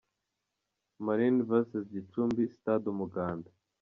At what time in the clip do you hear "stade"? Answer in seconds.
2.55-2.85